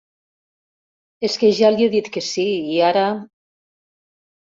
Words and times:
És 1.27 1.35
que 1.43 1.51
ja 1.57 1.69
li 1.75 1.85
he 1.87 1.89
dit 1.95 2.09
que 2.15 2.23
sí, 2.29 2.45
i 2.77 2.79
ara... 2.87 3.05